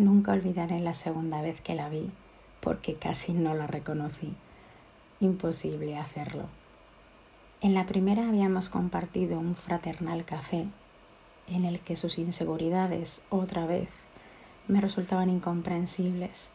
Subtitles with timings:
[0.00, 2.10] Nunca olvidaré la segunda vez que la vi,
[2.60, 4.32] porque casi no la reconocí.
[5.20, 6.44] Imposible hacerlo.
[7.60, 10.68] En la primera habíamos compartido un fraternal café
[11.48, 13.90] en el que sus inseguridades, otra vez,
[14.68, 16.48] me resultaban incomprensibles.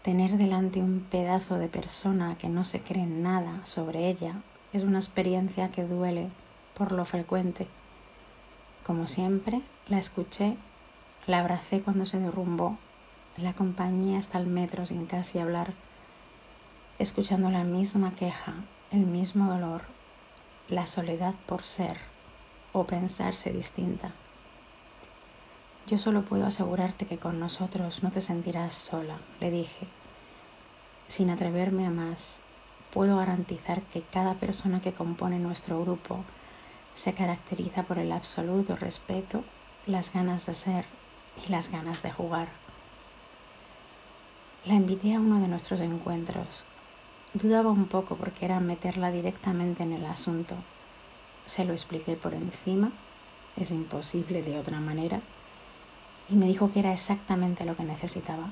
[0.00, 4.36] Tener delante un pedazo de persona que no se cree nada sobre ella
[4.72, 6.30] es una experiencia que duele
[6.78, 7.66] por lo frecuente.
[8.86, 10.56] Como siempre, la escuché,
[11.26, 12.78] la abracé cuando se derrumbó,
[13.36, 15.72] la acompañé hasta el metro sin casi hablar,
[16.98, 18.54] escuchando la misma queja,
[18.92, 19.82] el mismo dolor,
[20.68, 21.98] la soledad por ser
[22.72, 24.12] o pensarse distinta.
[25.88, 29.86] Yo solo puedo asegurarte que con nosotros no te sentirás sola, le dije.
[31.08, 32.40] Sin atreverme a más,
[32.92, 36.24] puedo garantizar que cada persona que compone nuestro grupo
[36.94, 39.44] se caracteriza por el absoluto respeto,
[39.86, 40.86] las ganas de ser
[41.44, 42.48] y las ganas de jugar.
[44.64, 46.64] La invité a uno de nuestros encuentros.
[47.34, 50.56] Dudaba un poco porque era meterla directamente en el asunto.
[51.44, 52.90] Se lo expliqué por encima,
[53.56, 55.20] es imposible de otra manera,
[56.28, 58.50] y me dijo que era exactamente lo que necesitaba.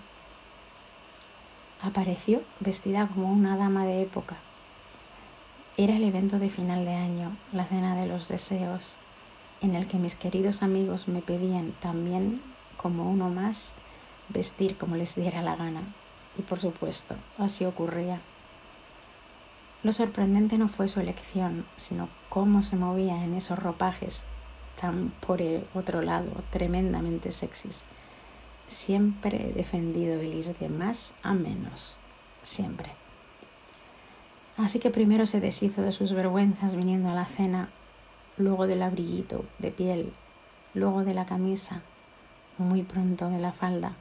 [1.83, 4.37] Apareció vestida como una dama de época.
[5.77, 8.97] Era el evento de final de año, la cena de los deseos,
[9.61, 12.41] en el que mis queridos amigos me pedían también,
[12.77, 13.73] como uno más,
[14.29, 15.83] vestir como les diera la gana.
[16.39, 18.21] Y por supuesto, así ocurría.
[19.83, 24.25] Lo sorprendente no fue su elección, sino cómo se movía en esos ropajes
[24.81, 27.85] tan por el otro lado tremendamente sexys.
[28.67, 31.99] Siempre he defendido el ir de más a menos,
[32.43, 32.91] siempre.
[34.57, 37.69] Así que primero se deshizo de sus vergüenzas viniendo a la cena,
[38.37, 40.13] luego del abriguito de piel,
[40.75, 41.83] luego de la camisa,
[42.59, 43.93] muy pronto de la falda.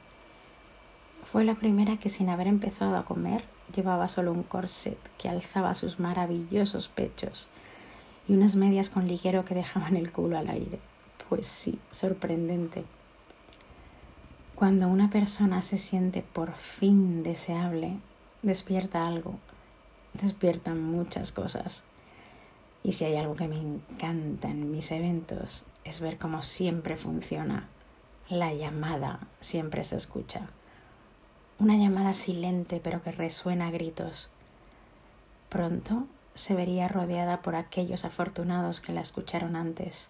[1.24, 5.74] Fue la primera que sin haber empezado a comer llevaba solo un corset que alzaba
[5.74, 7.48] sus maravillosos pechos
[8.28, 10.78] y unas medias con ligero que dejaban el culo al aire.
[11.28, 12.84] Pues sí, sorprendente.
[14.54, 17.96] Cuando una persona se siente por fin deseable,
[18.42, 19.38] despierta algo,
[20.12, 21.82] despiertan muchas cosas.
[22.82, 27.68] Y si hay algo que me encanta en mis eventos es ver cómo siempre funciona.
[28.30, 30.48] La llamada siempre se escucha.
[31.58, 34.30] Una llamada silente pero que resuena a gritos.
[35.50, 40.08] Pronto se vería rodeada por aquellos afortunados que la escucharon antes.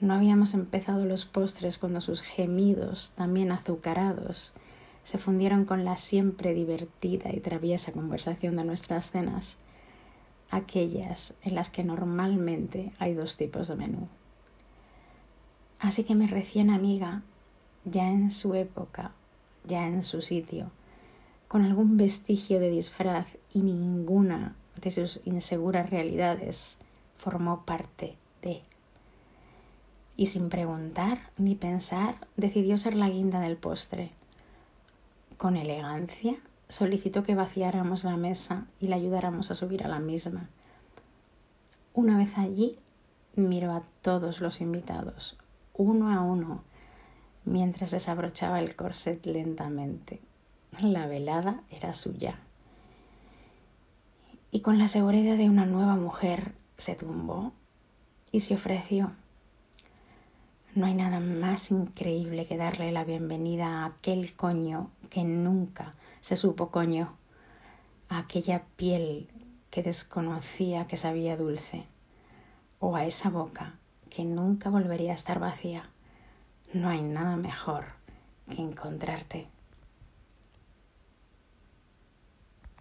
[0.00, 4.52] No habíamos empezado los postres cuando sus gemidos, también azucarados,
[5.04, 9.58] se fundieron con la siempre divertida y traviesa conversación de nuestras cenas,
[10.50, 14.08] aquellas en las que normalmente hay dos tipos de menú.
[15.78, 17.22] Así que mi recién amiga,
[17.84, 19.12] ya en su época,
[19.64, 20.70] ya en su sitio,
[21.46, 26.78] con algún vestigio de disfraz y ninguna de sus inseguras realidades
[27.16, 28.62] formó parte de.
[30.16, 34.10] Y sin preguntar ni pensar, decidió ser la guinda del postre.
[35.36, 36.34] Con elegancia
[36.68, 40.48] solicitó que vaciáramos la mesa y la ayudáramos a subir a la misma.
[41.94, 42.76] Una vez allí,
[43.36, 45.38] miró a todos los invitados,
[45.78, 46.64] uno a uno,
[47.44, 50.20] mientras desabrochaba el corset lentamente.
[50.80, 52.38] La velada era suya.
[54.50, 57.52] Y con la seguridad de una nueva mujer se tumbó
[58.32, 59.12] y se ofreció.
[60.74, 66.36] No hay nada más increíble que darle la bienvenida a aquel coño que nunca se
[66.36, 67.14] supo coño,
[68.08, 69.28] a aquella piel
[69.70, 71.84] que desconocía que sabía dulce,
[72.80, 73.77] o a esa boca
[74.08, 75.88] que nunca volvería a estar vacía.
[76.72, 77.84] No hay nada mejor
[78.50, 79.48] que encontrarte